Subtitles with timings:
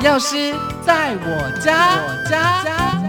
[0.00, 0.54] 钥匙
[0.84, 3.07] 在我家，我家。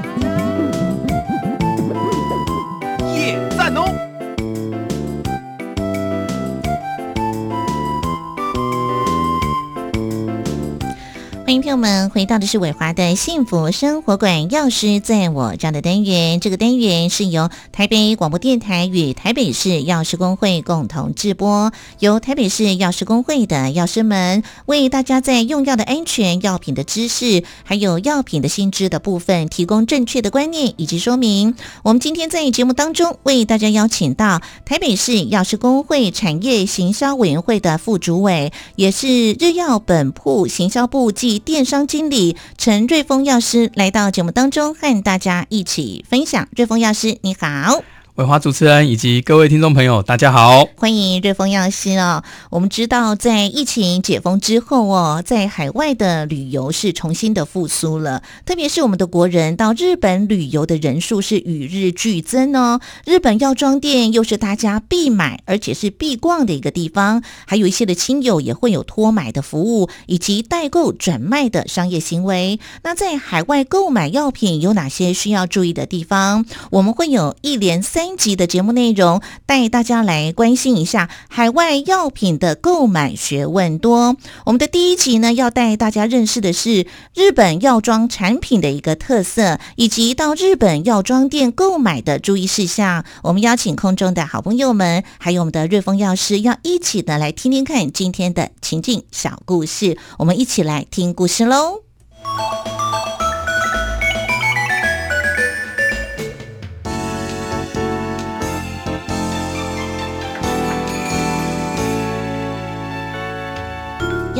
[11.49, 16.39] 欢迎朋友们回到的是伟华的幸福生活馆，药师在我这样的单元。
[16.39, 31.55] 这个单元是由台北广播电台与台北市药师工会共同制播，由台北市药师工会的药师们为大家在用药的安全、药品的知识，还有药品的新知的部分提供正确的观念以及说明。
[31.81, 46.47] 我们今天在节目当中为大家邀请到台北市药师工会产业行销委员会的副主委，也是日药本铺行销部暨电商经理陈瑞峰药师来到节目当中，和大家一起分享。
[46.55, 47.83] 瑞峰药师，你好。
[48.19, 52.21] 伟华主持人以及各位听众朋友，大家好，欢迎瑞丰药师哦。
[52.49, 62.81] 我们知道，在疫情解封之后哦，在海外的旅游是重新的复苏了，特别是我们的国人到日本旅游的人数是与日俱增哦。
[63.05, 72.59] 日本药妆店又是大家必买而且是必逛的一个地方，还有一些的亲友也会有托买的服务以及代购转卖的商业行为。
[72.83, 76.45] 那在海外购买药品有哪些需要注意的地方？
[76.71, 78.08] 我们会有一连三。
[78.17, 84.15] 集的节目内容带大家来关心一下海外药品的购买学问多。
[84.45, 93.05] 我们的第一集呢，要带大家认识的是日本药妆产品的一个特色，以及到日本药妆店购买的注意事项。
[93.23, 99.97] 我们邀请空中的好朋友们，还有我们的瑞丰药师，要一起的来听听看今天的情境小故事。
[100.17, 101.83] 我们一起来听故事喽。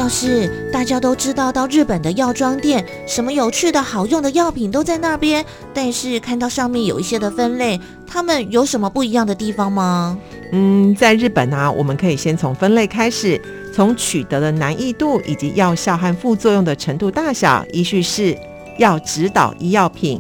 [0.09, 10.17] 是大家都知道到日本的药妆店，什么有趣的好用的药品都在那边，但是看到上面有一些的分类，他们有什么不一样的地方吗？
[10.51, 13.39] 嗯，在日本呢，我们可以先从分类开始，
[13.71, 18.35] 从取得的难易度以及药效和副作用的程度大小，依序是
[18.79, 20.19] 要指导医药品，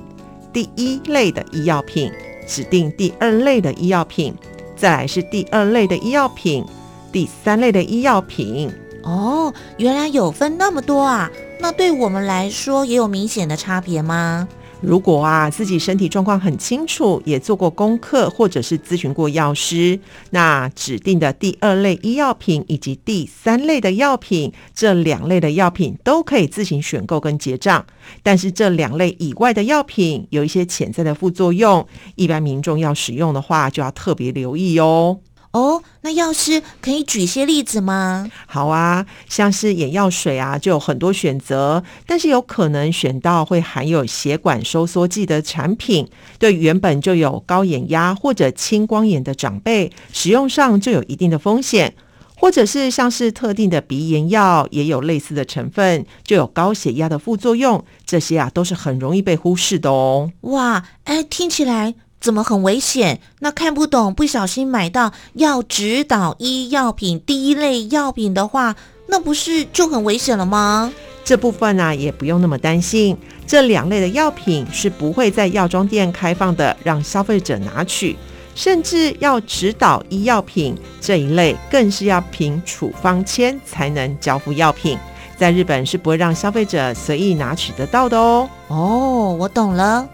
[0.53, 2.11] 第一类的医药品，
[2.47, 4.35] 指定第二类的医药品，
[4.75, 6.63] 再来是第二类的医药品，
[7.11, 8.71] 第三类的医药品。
[9.09, 11.31] 哦，原来有分那么多啊！
[11.59, 14.47] 那对我们来说也有明显的差别吗？
[14.81, 19.99] 如果啊自己身体状况很清楚，也做过功课，或者是咨询过药师，
[20.29, 27.85] 那指定的第二类医药品以及第三类的药品，这两类的药品都可以自行选购跟结账。
[28.23, 35.19] 但是这两类以外的药品有一些潜在的副作用，一般民众要使用的话，就要特别留意哦。
[35.51, 38.29] 哦，那药师可以举些例子吗？
[38.45, 46.07] 好啊，像是眼药水啊，就有很多选择，但是有可能选到会含有血管收缩剂的产品，
[46.37, 51.89] 对原本就有高眼压或者青光眼的长辈，使用上就有一定的风险；
[52.35, 60.31] 或者是像是特定的鼻炎药，也有类似的成分，就有高血压的副作用，这些啊都是很容易被忽视的哦。
[60.41, 61.95] 哇，哎，听起来。
[62.19, 63.21] 怎么很危险？
[63.39, 68.75] 那看不懂，不小心买到要指导医药品第一类药品的话，
[69.07, 70.91] 那不是就很危险了吗？
[71.23, 73.17] 这部分呢，也不用那么担心。
[73.45, 78.15] 这两类的药品是不会在药妆店开放的，让消费者拿取。
[78.55, 84.97] 甚至要指导医药品这一类，更是要凭处方签才能交付药品。
[85.37, 88.49] 在日本是不会让消费者随意拿取得到的哦。
[88.67, 90.05] 哦，我懂了。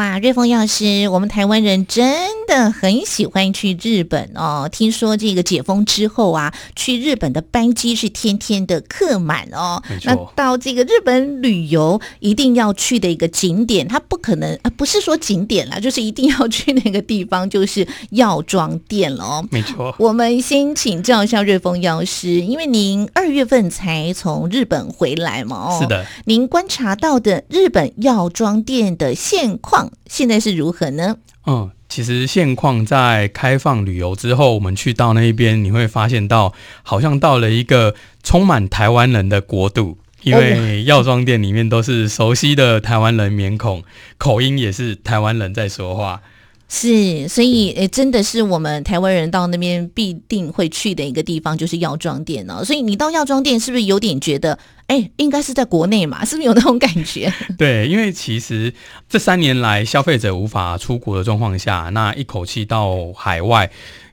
[0.00, 4.68] 哇，瑞丰药师，我们台湾人真的很喜欢去日本哦。
[4.70, 9.82] 听说这个解封之后啊，去日本的班机是天天的客满哦。
[10.02, 19.46] 那到这个日本旅游一定要去的一个景点，它不可能啊，不是说景点啦，就是一定要去那个地方，就是药妆店了哦。
[19.50, 19.94] 没错。
[19.98, 26.04] 我们先请教一下瑞丰药师，因为您二月份才从日本回来嘛，哦，是的。
[26.24, 29.92] 您观察到的日本药妆店的现况。
[30.08, 31.16] 现在是如何呢？
[31.46, 36.54] 嗯，其实现况在开放旅游之后，我们去到那一边，你会发现到
[36.84, 43.82] 好像到了一个充满台湾人的国度，因为药妆店里面都是熟悉的台湾人面孔，
[44.16, 46.22] 口音也是台湾人在说话。
[46.72, 52.64] 是，所以诶，真的是我们台湾人到那边必定会去的一个地方，就是药妆店哦。
[52.64, 54.56] 所以你到药妆店，是不是有点觉得，
[54.86, 56.24] 哎，应该是在国内嘛？
[56.24, 57.30] 是不是有那种感觉？
[57.58, 58.72] 对，因为其实
[59.08, 63.68] 这三年来，消费者无法出国的状况下，那一口气到海外，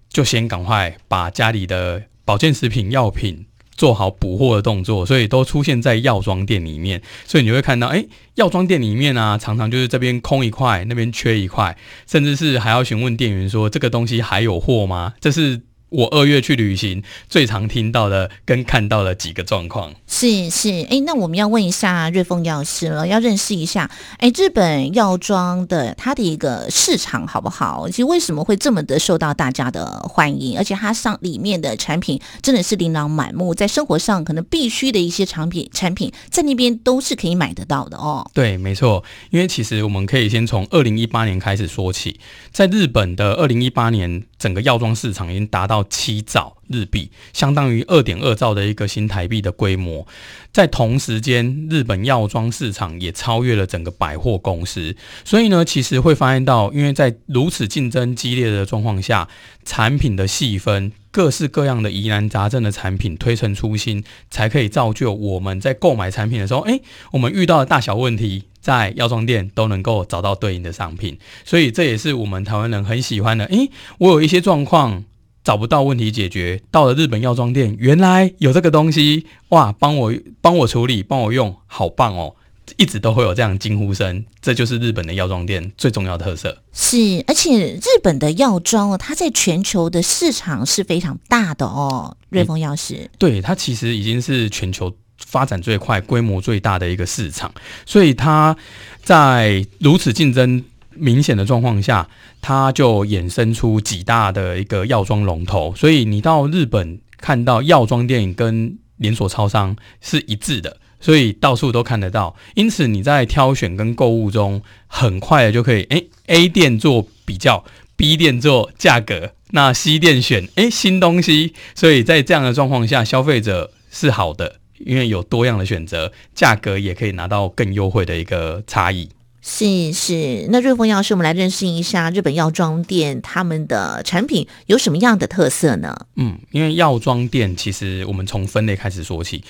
[0.10, 3.46] 就先赶快把家里的保健食品、药品。
[3.78, 7.02] 做好补货的动作，所以都出现在药妆店里面。
[7.26, 8.04] 所以你会看到，哎，
[8.36, 15.14] 药妆店里面啊，常常就是这边空一块，那边缺一块，甚至是还要询问店员说，这个东西还有货吗？
[15.22, 15.62] 这是。
[15.90, 27.88] 我二月去旅行，最常听到的跟看到的几个状况是是，哎，那我们要问一下瑞丰药师了，要认识一下，哎，日本药妆的它的一个市场好不好？
[27.88, 30.58] 其实为什么会这么的受到大家的欢迎？
[30.58, 38.30] 而且它上里面的产品真的是琳琅满目，在生活上可能必须的一些产品产品，在那边都是可以买得到的哦。
[38.34, 42.20] 对，没错，因为其实我们可以先从二零一八年开始说起，
[42.52, 44.24] 在日本的二零一八年。
[44.40, 50.06] 整个药妆市场已经达到七兆日币，相当于二点二兆的一个新台币的规模。
[50.52, 54.96] 在同时间，日本药妆市场也超越了整个百货公司。
[55.24, 59.28] 所以呢，其实会发现到，因为在如此竞争激烈的状况下，
[59.66, 66.82] 产品的细分、各式各样的疑难杂症的产品推陈出新，才可以造就我们在购买产品的时候，诶，
[67.12, 68.46] 我们遇到的大小问题。
[68.68, 73.46] 在药妆店都能够找到对应的商品，所以这也是我们台湾人很喜欢的。
[73.46, 75.06] 诶，我有一些状况
[75.42, 82.36] 找不到问题解决，到了日本药妆店，原来有这个东西，哇，帮我帮我处理，帮我用，好棒哦！
[82.76, 86.62] 一直都会有这样惊呼声，这就是日本的药妆店最重要的特色。
[86.74, 92.18] 是，而且日本的药妆哦，它在全球的市场是非常大的哦。
[92.28, 94.94] 瑞丰药师，对它其实已经是全球。
[95.28, 97.54] 发展最快、规模最大的一个市场，
[97.86, 98.56] 所以它
[99.04, 100.64] 在如此竞争
[100.96, 102.08] 明显的状况下，
[102.42, 105.74] 它就衍生出几大的一个药妆龙头。
[105.76, 112.34] 所以你到日本看到药妆店跟连锁超商是一致的，所以到处都看得到。
[112.56, 117.66] 因此你在挑选跟购物中，很快的就可以诶 a 店做比较
[117.98, 121.54] ，B 店做价格，那 C 店选诶新东西。
[121.76, 124.56] 所以在这样的状况下，消费者是好的。
[124.80, 129.10] 因为有多样的选择，价格也可以拿到更优惠的一个差异。
[129.42, 135.96] 是是，那瑞丰药师，我们来认识一下日本药妆店他们的产品有什么样的特色呢？
[136.16, 139.44] 嗯，因为药妆店其实我们从分类开始说起，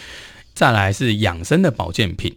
[0.53, 2.35] 再来是养生的保健品。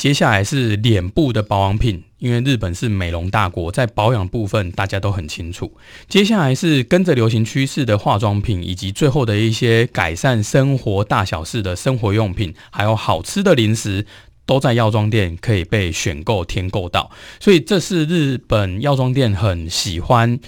[0.00, 5.76] 接下来是脸部的保养品，因为日本是美容大国，在保养部分大家都很清楚。
[6.08, 14.06] 接下来是跟着流行趋势的化妆品，以及最后的一些改善生活大小事的生活用品，还有好吃的零食，
[14.46, 17.10] 都在药妆店可以被选购添购到。
[17.38, 20.40] 所以这是日本药妆店很喜欢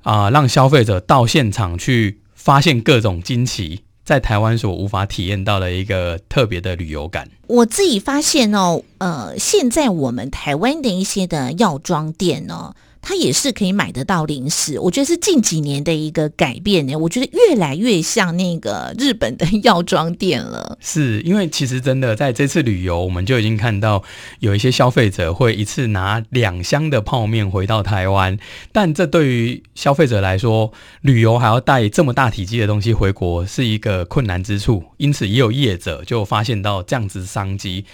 [0.00, 3.83] 啊，让消费者到现场去发现各种惊奇。
[4.04, 7.28] 在台湾所无法体验到的一个特别的旅游感。
[7.46, 12.74] 我自己发现哦，呃，现在我们台湾的一些的药妆店呢。
[13.06, 16.96] 它也是可以买得到零食，我觉得是近几年的一个改变呢。
[16.96, 20.78] 我觉得越来越像那个日本的药妆店了。
[20.80, 24.02] 是因为其实真的在这次旅游，我们就已经看到
[24.40, 28.38] 有一些消费者会一次拿两箱的泡面回到台湾，
[28.72, 30.72] 但这对于消费者来说，
[31.02, 34.82] 旅游还要带这么大体积的东西回国是一个困难之处。
[34.96, 37.84] 因此，也有业者就发现到这样子商机。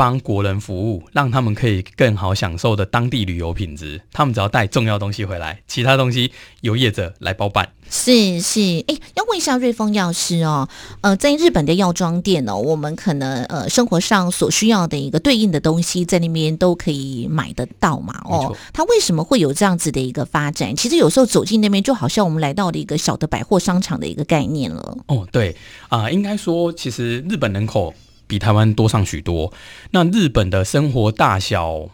[0.00, 4.00] 帮国人服务，让他们可以更好享受的当地旅游品质。
[4.14, 6.32] 他们只要带重要东西回来，其他东西
[6.62, 7.68] 由业者来包办。
[7.90, 10.66] 是是，哎，要问一下瑞丰药师哦，
[11.02, 18.22] 呃，在日本的药妆店哦，我们可能呃生活上所需要的一个对应的东西，在那边都可以买得到嘛？
[18.24, 20.74] 哦，它为什么会有这样子的一个发展？
[20.74, 24.96] 其实有时候走进那边，就好像我们来到了一个小的百货商场的一个概念了。
[25.08, 25.54] 哦，对
[25.90, 27.92] 啊，应该说，其实日本人口。
[28.30, 29.52] 比台湾多上许多，
[29.90, 31.88] 那日本的生活大小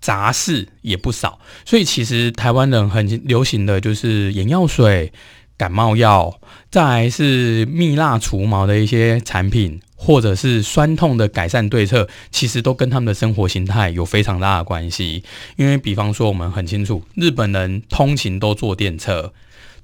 [0.00, 5.12] 杂事也不少，所以其实台湾人很流行的就是眼药水、
[5.56, 15.22] 感冒药，再来是蜜蜡除毛的一些产品，或者是酸痛的改善对策，其实都跟他们的生活形态有非常大的关系。
[15.54, 19.32] 因为比方说，我们很清楚，日本人通勤都坐电车。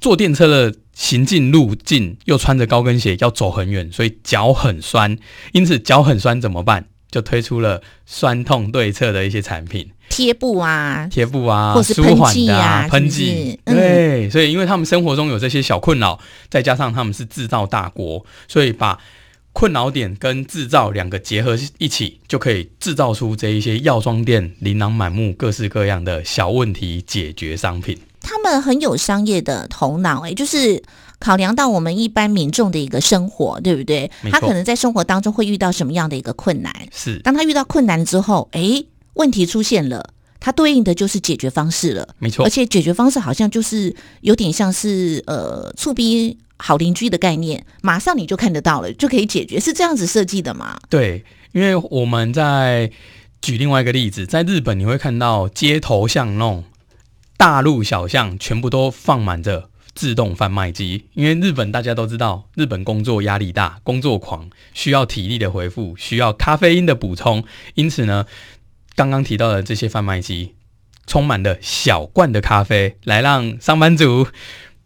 [0.03, 5.17] 坐电车的行进路径又穿着高跟鞋，要走很远，所以脚很酸。
[5.53, 6.87] 因此脚很酸怎么办？
[7.09, 13.61] 就推出了酸痛对策的一些产品，贴布啊，贴布啊，或是舒缓的啊，喷剂。
[13.65, 16.19] 对，所以因为他们生活中有这些小困扰，
[16.51, 18.99] 再加上他们是制造大国，所以把
[19.53, 27.97] 困扰点跟制造两个结合一起，就可以制造出这一些药妆店琳琅满目、各式各样的小问题解决商品。
[28.23, 30.83] 它他们很有商业的头脑，哎，就是
[31.19, 34.11] 考量到我们一般民众的一个生活，对不对？
[34.31, 36.73] 他可能在生活当中会遇到什么样的一个困难？
[36.91, 38.83] 是当他遇到困难之后，哎，
[39.15, 42.09] 问题出现了，他对应的就是解决方式了。
[42.19, 50.79] 没错而，且解决方式好像就是有点像是呃促逼好邻居的概念，马上你就看得到了，就可以解决，是这样子设计的吗？
[50.89, 52.91] 对，因为我们在
[53.43, 56.65] 举另外一个例子，在日本你会看到街头巷弄、
[57.37, 68.27] 大路小巷全部都放满着自动贩卖机，因为日本大家都知道，日本工作压力大，工作狂，需要体力的回复，需要咖啡因的补充，因此呢，
[68.95, 70.55] 刚刚提到的这些贩卖机
[71.07, 74.29] 充满了小罐的咖啡，来让上班族。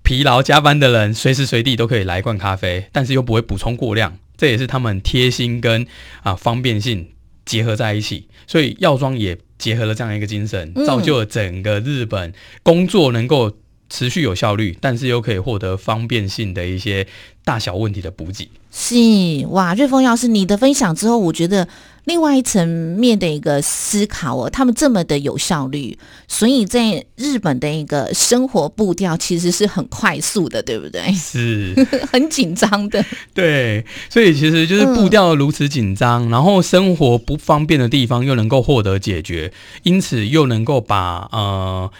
[0.03, 5.85] 疲劳加班的人随时随地都可以来一罐咖啡，但是又不会补充过量，这也是他们贴心跟
[6.23, 7.11] 啊方便性
[7.45, 12.33] 结合在一起，所以药妆也结合了这样一个精神，造就了整个日本
[12.63, 13.53] 工作能够
[13.89, 17.07] 持续有效率，但是又可以获得方便性的一些
[17.45, 18.49] 大小问题的补给。
[18.71, 21.67] 是哇，瑞丰要是，你的分享之后，我觉得
[22.07, 31.13] 另外一层面的一个思考哦，他们这么的有效率，所以在日本的一个生活步调其实是很快速的，对不对？
[31.13, 31.75] 是，
[32.11, 41.91] 很紧张的，对，所以其实就是步调如此紧张，然后生活不方便的地方又能够获得解决，因此又能够把呃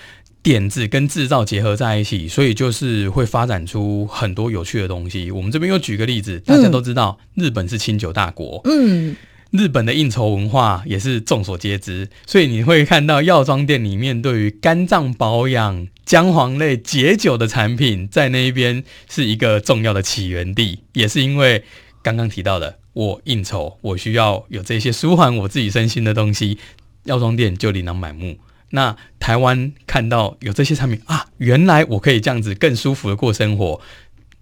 [0.43, 5.33] 点子跟制造结合在一起，所以就是会发展出很多有趣的东西。
[5.33, 9.17] 我们这边又举个例子，大家都知道、日本是清酒大国，嗯，
[9.51, 21.65] 日本的应酬文化也是众所皆知，所以你会看到药妆店里面对于肝脏保养、姜黄类解酒的产品，在那一边是一个重要的起源地，也是因为
[22.03, 26.59] 刚刚提到的，我应酬，我需要有这些舒缓我自己身心的东西，
[27.05, 28.39] 药妆店就琳琅满目。
[28.71, 33.81] 那台湾看到有这些产品啊，原来我可以这样子更舒服的过生活，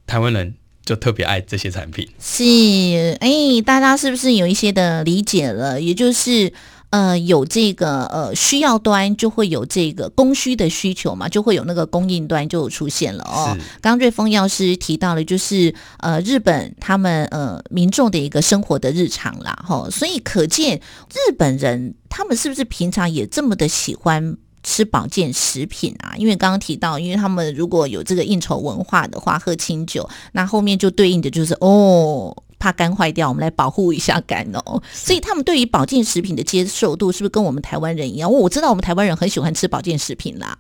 [0.07, 0.55] 台湾人
[0.85, 2.09] 就特别爱这些产品。
[2.21, 3.29] 是，哎，
[3.65, 5.81] 大家是不是有一些的理解了？
[5.81, 6.53] 也就是。
[6.91, 13.53] 呃，有这个呃需要端，就会有这个供需的需求嘛，就会有那个供应端就出现了哦。
[13.53, 20.77] 是刚刚瑞峰药师提到了，就是呃日本他们呃民众的一个生活的日常啦，哈，所以可见
[21.13, 26.15] 日本人他们是不是平常也这么的喜欢吃保健食品啊？
[26.17, 32.37] 因为刚刚提到，因为他们如果有这个应酬文化的话，喝清酒，那后面就对应的就是哦。
[32.57, 34.83] 怕肝坏掉，我们来保护一下肝哦。
[34.91, 38.33] 所以他们对于保健食品的接受度是不是跟我们台湾人一样？
[38.33, 40.57] 我知道我们台湾人很喜欢吃保健食品啦，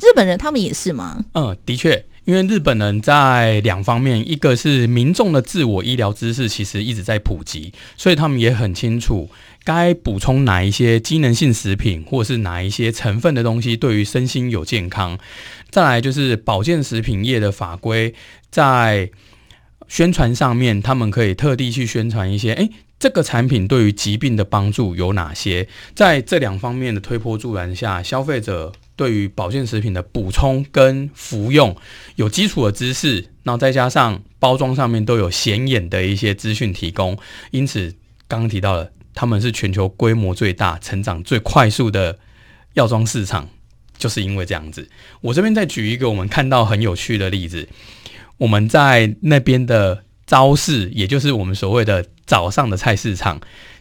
[0.00, 1.24] 日本人他们也是吗？
[1.34, 9.28] 嗯，的确，因为日本人在两方面，一个是民众的自我医疗知识其实一直在普及，所以他们也很清楚
[9.68, 15.18] 该补充哪一些机能性食品，或是哪一些成分的东西对于身心有健康。
[15.68, 18.14] 再来就是保健食品业的法规
[18.48, 19.10] 在
[19.86, 25.68] 宣传上面，他们可以特地去宣传一些，诶，这个产品对于疾病的帮助有哪些？
[25.94, 31.76] 在这两方面的推波助澜下，消费者对于保健食品的补充跟服用
[32.16, 37.18] 有基础的知识，然后再加上包装上面都有显眼的一些资讯提供，
[37.50, 37.94] 因此
[38.26, 42.20] 刚刚提到了，他们是全球规模最大、成长最快速的
[42.74, 43.48] 药妆市场，
[43.98, 44.88] 就是因为这样子。
[45.22, 47.68] 我这边再举一个我们看到很有趣的例子，
[48.36, 53.40] 我们在那边的招市，也就是我们所谓的早上的菜市场，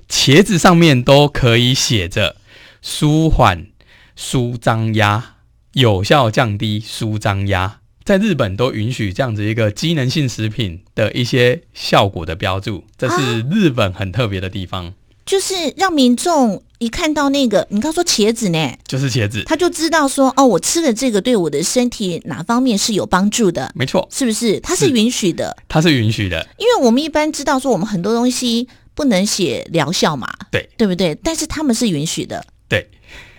[0.10, 2.38] 茄子上面都可以写着
[2.82, 3.68] 舒缓
[4.16, 5.36] 舒张压，
[5.74, 7.82] 有效降低舒张压。
[8.04, 14.94] 在日本都允许这样子一个机能性食品的一些效果的标注，这是日本很特别的地方，
[15.28, 24.60] 就是让民众一看到那个，你刚说茄子呢，就是茄子，他就知道说，哦，我吃了这个对我的身体哪方面是有帮助的，没错，是不是？
[24.62, 30.68] 它是是允许的，它是允许的，因为我们一般知道说，我们很多东西不能写疗效嘛，对。
[30.78, 31.14] 对不对？
[31.24, 32.46] 但是他们是允许的。
[32.70, 32.90] 对，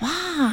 [0.01, 0.09] 哇，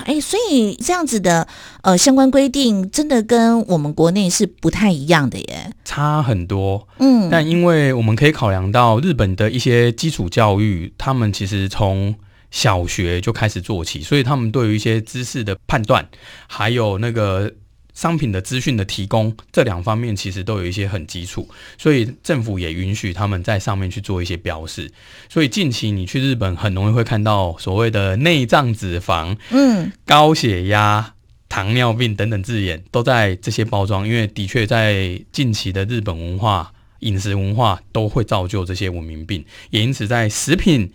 [0.05, 1.47] 哎，所以这样子的
[1.81, 5.71] 呃相关规定，真的跟我们国内是不太一样的耶。
[5.85, 6.87] 差很多。
[6.99, 12.13] 嗯，但因为我们可以考量到日本的一些基础教育，他们其实从
[12.51, 16.05] 小学就开始做起，所以他们对于一些知识的判断，
[16.47, 17.51] 还有那个
[17.95, 24.91] 商品的资讯的提供这两方面，其实都有一些很基础，所以政府也允许他们在上面去做一些标示。
[25.29, 31.13] 所以近期你去日本，很容易会看到所谓的内脏脂肪、嗯，高血压、
[31.47, 40.91] 糖尿病等等字眼都在这些包装，因为的确在近期的日本文化、饮食文化都会造就这些文明病，也因此在食品、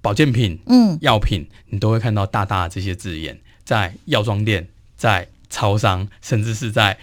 [0.00, 6.98] 保健品、嗯，药品，你都会看到大大的这些字眼，在药妆店、在超商，甚至是在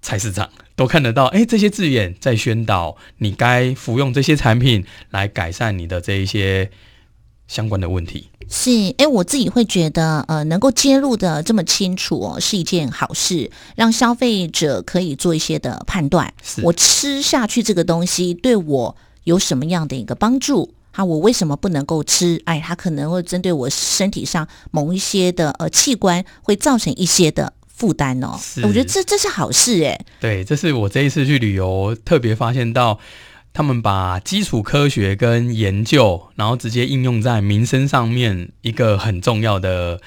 [0.00, 1.26] 菜市场，都看得到。
[1.26, 6.70] 哎，这些字眼在宣导你该服用这些产品来改善你的这一些
[7.48, 8.28] 相关的问题。
[8.48, 16.32] 是，哎，我自己会觉得，呃，能够揭露的这么清楚哦，是一件好事，让消费者可以做一些的判断。
[16.42, 20.74] 是我吃下去这个东西对我有什么样的一个帮助？
[20.92, 22.42] 啊，我为什么不能够吃？
[22.44, 28.38] 哎，它可能会针对我身体上某一些的呃器官会造成一些的负担哦。
[28.62, 29.98] 我觉得这这是好事哎。
[30.20, 33.00] 对，这是我这一次去旅游特别发现到，
[33.52, 40.00] 他们把基础科学跟研究，然后直接应用在民生上面，一个很重要的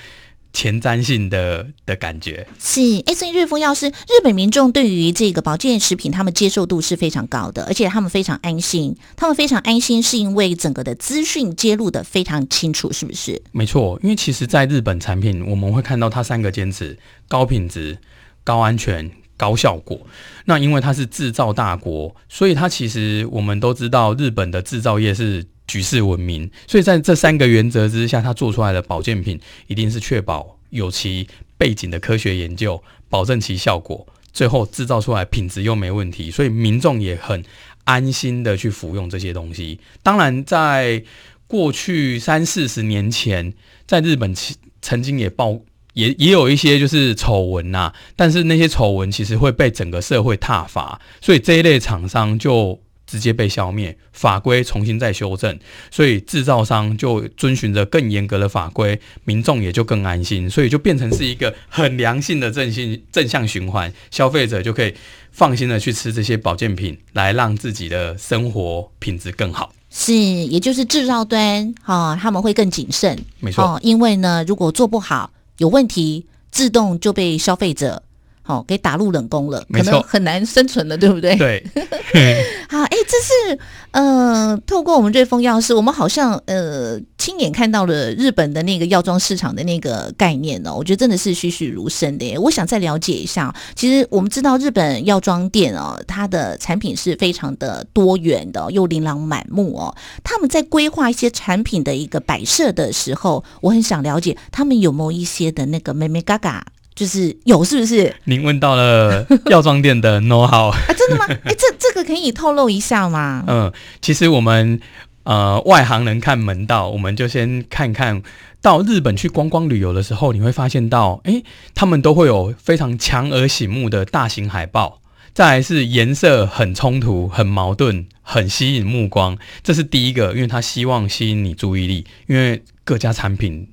[0.55, 2.47] 前瞻性的的感觉。
[2.57, 8.95] 是，哎，所以瑞丰药师，日本民众对于这个保健食品，他们接受度是非常高的，而且他们非常安心。
[9.17, 13.41] 他们非常安心，是因为整个的资讯揭露的非常清楚，是不是？
[13.51, 16.97] 没错，因为其实，在日本产品，我们会看到它三个坚持：
[17.27, 17.97] 高品质、
[18.45, 20.00] 高安全、高效果。
[20.45, 26.50] 那因为它是制造大国，所以它其实我们都知道，日本的制造业是举世闻名。
[26.67, 37.43] 所以在这三个原则之下，它做出来的保健品一定是确保有其背景的科学研究，保证其效果，最后制造出来品质又没问题，所以民众也很
[37.86, 39.79] 安心的去服用这些东西。
[40.03, 41.03] 当然，在
[41.48, 43.53] 过去三四十年前，
[43.86, 45.60] 在日本其曾经也报
[45.93, 55.57] 也也有一些就是丑闻呐、但是那些丑闻其实会被整个社会挞伐，所以这一类厂商就直接被消灭，法规重新再修正，
[55.91, 64.93] 所以制造商就遵循着更严格的法规，民众也就更安心，所以就变成是一个很良性的正性正向循环，消费者就可以
[65.31, 69.74] 放心的去吃这些保健品，来让自己的生活品质更好。
[69.89, 73.63] 是，也就是制造端哈、他们会更谨慎，没错。
[73.63, 78.01] 哦，因为呢，如果做不好有问题，自动就被消费者
[78.41, 79.91] 好、给打入冷宫了，可没错。
[79.93, 81.35] 能很难生存了，对不对？
[81.38, 81.63] 对，
[82.75, 83.60] 好，哎，这是
[83.91, 92.38] 呃，透过我们瑞丰药师，我们好像呃亲眼看到了日本的那个药妆市场的那个概念哦，我觉得真的是栩栩如生的耶。
[92.38, 99.96] 我想再了解一下，其实我们知道日本药妆店哦，它的产品是非常的多元的、又琳琅满目哦。
[100.22, 106.66] 他们在规划一些产品的一个摆设的时候，我很想了解他们有没有一些的那个妹妹嘎嘎。
[106.96, 110.70] 就是有是不是您问到了药妆店的 know how。
[110.74, 110.77] 啊？
[110.98, 111.25] 真的吗？
[111.44, 113.44] 哎，这这个可以透露一下吗？
[113.48, 114.79] 嗯，其实我们
[115.24, 118.24] 呃外行人看门道，我们就先看看
[118.62, 125.01] 到日本去观光旅游的时候，你会发现到，诶，他们都会有非常强而醒目的大型海报。
[125.34, 133.68] 再来是颜色很冲突、很矛盾、很吸引目光，这是第一个，因为他希望吸引你注意力，因为各家产品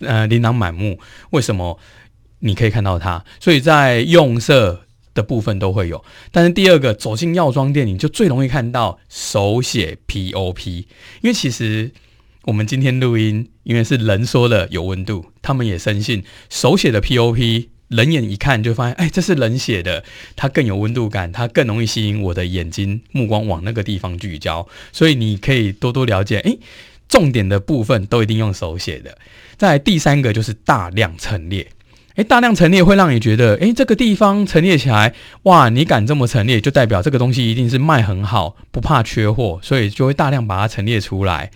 [0.00, 0.98] 呃琳琅满目，
[1.30, 1.78] 为什么
[2.40, 3.24] 你可以看到它？
[3.40, 4.82] 所以在用色
[5.14, 6.04] 的部分都会有。
[6.30, 10.84] 但是第二个，走进药妆店，你就最容易看到手写 POP，因
[11.24, 11.90] 为其实
[12.42, 17.68] 我们今天录音，因为是人说的有温度，他们也深信手写的 POP。
[17.88, 20.04] 人眼一看就发现，哎，这是人写的，
[20.36, 24.68] 它更有温度感，它更容易吸引我的眼睛目光往那个地方聚焦。
[24.92, 26.54] 所以你可以多多了解，哎，
[27.08, 29.16] 重点的部分都一定用手写的。
[29.56, 31.66] 再来第三个就是大量陈列，
[32.18, 41.52] 诶，大量陈列会让你觉得，诶，这个地方陈列起来，哇，你敢这么陈列，就代表这个东西一定是卖很好，不怕缺货，所以就会大量把它陈列出来。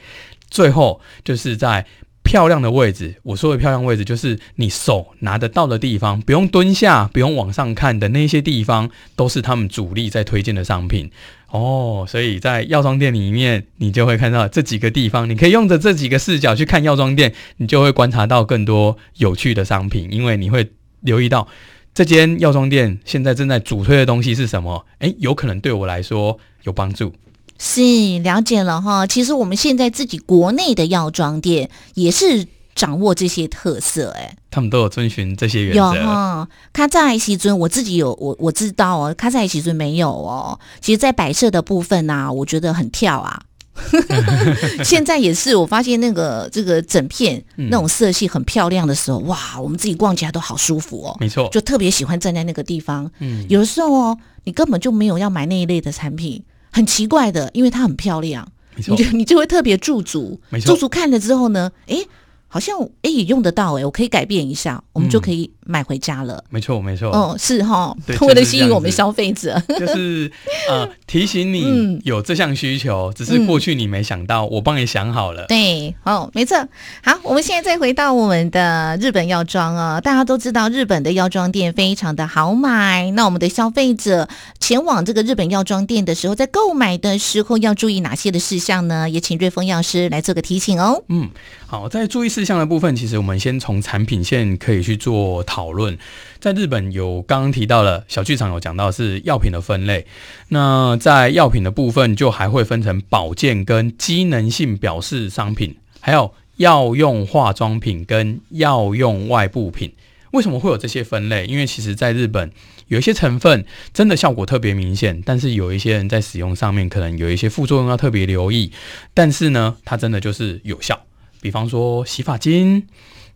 [0.49, 1.85] 最后就是在
[2.23, 11.11] 漂亮的位置，我说的漂亮位置就是你手拿得到的地方，不用蹲下，不用往上看的那些地方，都是他们主力在推荐的商品。
[11.53, 20.71] 哦，所以在药妆店里面，你就会看到这几个地方，你可以用着这几个视角去看药妆店，你就会观察到更多有趣的商品，因为你会
[21.03, 21.47] 留意到
[21.93, 27.13] 这间药妆店现在正在主推的东西是什么，诶，有可能对我来说有帮助。
[27.59, 27.83] 是
[28.21, 36.05] 了解了哈，其实我们现在自己国内的药妆店也是掌握这些特色，哎，他们都有遵循这些原有则。
[36.05, 36.49] 哈。
[36.73, 40.59] 卡在西尊我自己有我我知道哦，卡在西尊没有哦。
[40.81, 43.43] 其实，在摆设的部分呢、我觉得很跳啊。
[44.85, 51.17] 现在也是，我发现那个这个整片嗯那种色系很漂亮的时候，哇，我们自己逛起来都好舒服哦。
[51.19, 53.11] 没错，就特别喜欢站在那个地方。
[53.21, 62.07] 嗯，有的时候哦，你根本就没有要买那一类的产品，很奇怪的，因为它很漂亮，没错你，就你就会特别驻足没，错驻足看了之后呢，诶，
[62.53, 66.43] 好像哎也用得到哎，我可以改变一下，我们就可以买回家了。
[66.51, 67.11] 没错，没错。
[67.11, 69.61] 哦，是哈对，为了吸引我们消费者。
[69.79, 70.31] 就是
[70.69, 75.47] 呃提醒嗯你有这项需求，只是过去你没想到，我帮你想好了。
[75.47, 76.57] 对，哦，没错。
[77.03, 83.11] 好，我们现在再回到我们的日本药妆啊、大家都知道日本的药妆店非常的好买。
[83.13, 84.29] 那我们的消费者
[84.61, 89.09] 前往这个日本药妆店的时候，在购买的时候要注意哪些的事项呢？
[89.09, 91.03] 也请瑞丰药师来做个提醒哦。
[91.09, 91.29] 嗯，
[91.67, 95.99] 好，在注意事项的部分，其实我们先从产品线可以去做讨论。
[96.41, 100.07] 在日本有刚刚提到了小剧场有讲到是药品的分类，
[100.49, 109.93] 那在药品的部分就还会分成保健跟机能性表示商品，还有药用化妆品跟药用外部品。
[110.31, 111.45] 为什么会有这些分类？
[111.45, 112.51] 因为其实在日本
[112.89, 118.73] 有一些成分真的效果特别明显，但是有一些人在使用上面可能有一些副作用要特别留意。
[119.13, 120.99] 但是呢，它真的就是有效。
[121.43, 122.87] 比方说洗发精，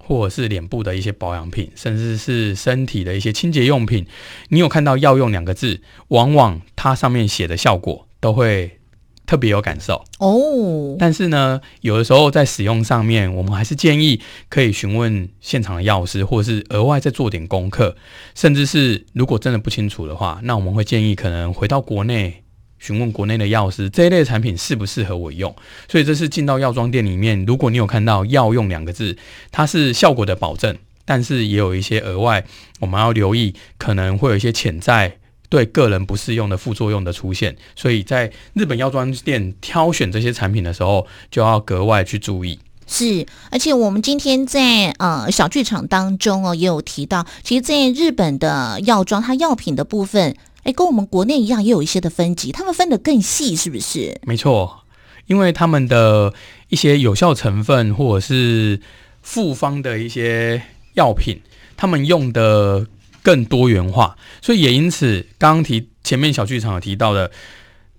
[0.06, 4.06] 或者是脸部的一些保养品，甚至是身体的一些清洁用品，
[4.50, 8.78] 你有看到“药用”两个字，往往它上面写的效果都会
[9.26, 10.04] 特别有感受。
[10.20, 17.96] 哦，但是呢，有的时候在使用上面，我们还是建议可以询问现场的药师，或者是额外再做点功课，
[18.36, 22.44] 甚至是如果真的不清楚的话，那我们会建议可能回到国内
[22.78, 25.54] 询问国内的药师这一类产品适不适合我用。
[25.88, 29.16] 所以这是进到药妆店里面，如果你有看到“药用”两个字，
[29.50, 32.44] 它是效果的保证，但是也有一些额外
[32.80, 35.18] 我们要留意，可能会有一些潜在。
[35.48, 42.58] 对个人不适用的副作用的出现，所以在日本药妆店挑选这些产品的时候，就要格外去注意。
[42.88, 54.20] 是，而且我们今天在呃小剧场当中哦，也有提到，其实，在日本的药妆，它药品的部分，哎，跟我们国内一样，也有一些的分级，他们分得更细，是不是？
[54.26, 54.82] 没错，
[55.26, 56.34] 因为他们的
[56.68, 58.80] 一些有效成分或者是
[59.22, 60.60] 复方的一些
[60.94, 61.40] 药品，
[61.76, 62.84] 他们用的
[63.22, 67.30] 更多元化，所以也因此，刚刚提前面小剧场有提到的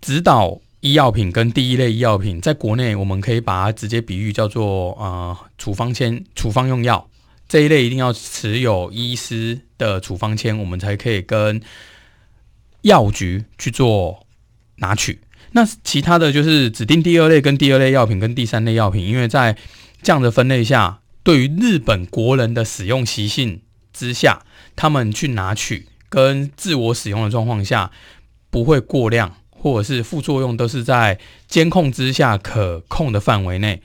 [0.02, 7.10] 指导医药品跟第一类医药品，在国内我们可以把它直接比喻叫做呃处方签、处方用药
[7.48, 11.62] 这一类，一定要持有医师的处方签，我们才可以跟
[12.88, 14.26] 药局去做
[14.78, 15.20] 拿取。
[15.52, 19.58] 那其他的就是指定第二类跟第二类药品跟第三类药品，因为在
[20.02, 23.62] 这样的分类下，对于日本国人的使用习性
[23.94, 24.46] 之下，
[24.76, 27.92] 他们去拿取跟自我使用的状况下，
[28.50, 33.82] 不会过量，或者是副作用都是在监控之下可控的范围内，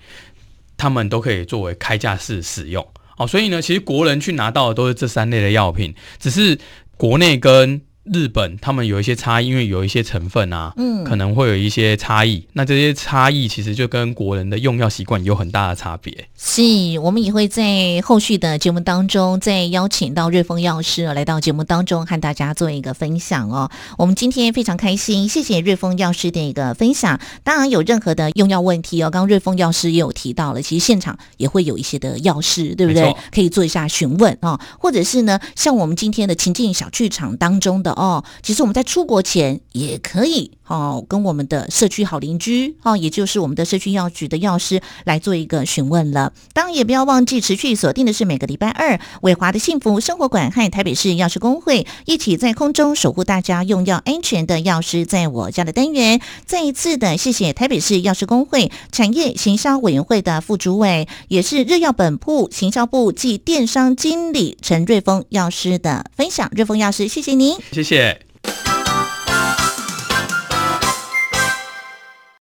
[0.77, 2.87] 他们都可以作为开架式使用。
[3.17, 6.59] 哦，所以呢，其实国人去拿到的都是这三类的药品，只是
[6.97, 12.47] 国内跟日本他们有一些差异，因为有一些成分啊，嗯可能会有一些差异。
[12.53, 16.27] 那这些差异其实就跟国人的用药习惯有很大的差别。
[16.37, 16.63] 是
[17.01, 23.71] 我们也会在后续的节目当中再邀请到瑞丰药师来到节目当中和大家做一个分享哦。
[23.97, 27.21] 我们今天非常开心，谢谢瑞丰药师的一个分享。
[27.45, 33.15] 当然有任何的用药问题哦，刚刚瑞丰药师也有提到了，其实现场也会有一些的药师，对不对？
[33.33, 46.33] 可以做一下询问哦，或者是呢，像我们今天的情境小剧场当中的哦，其实我们在出国前也可以哦，跟我们的社区好邻居哦，也就是我们的社区药局的药师来做一个询问了。
[46.55, 56.23] 当然也不要忘记持续锁定的是每个礼拜二，伟华的幸福生活馆和台北市药师工会一起在空中守护大家用药安全的药师在我家的单元。
[56.47, 66.51] 再一次的谢谢台北市药师工会产业行销委员会的副主委，也是日药本铺行销部暨电商经理陈瑞峰药师的分享。
[66.57, 67.59] 瑞峰药师，谢谢您。
[67.73, 68.32] 谢谢。